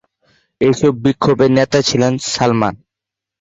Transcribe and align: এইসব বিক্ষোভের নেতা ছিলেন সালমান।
এইসব 0.61 0.93
বিক্ষোভের 1.03 1.51
নেতা 1.57 1.79
ছিলেন 1.89 2.13
সালমান। 2.27 2.75